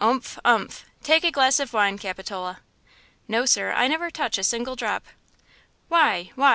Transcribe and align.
"Umph! 0.00 0.36
umph! 0.44 0.84
Take 1.04 1.22
a 1.22 1.30
glass 1.30 1.60
of 1.60 1.72
wine, 1.72 1.96
Capitola." 1.96 2.58
"No, 3.28 3.44
sir; 3.46 3.70
I 3.70 3.86
never 3.86 4.10
touch 4.10 4.36
a 4.36 4.42
single 4.42 4.74
drop." 4.74 5.04
"Why? 5.86 6.32
Why? 6.34 6.54